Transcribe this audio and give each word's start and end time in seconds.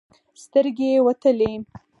سترګې 0.43 0.87
يې 0.93 0.99
وتلې. 1.07 1.51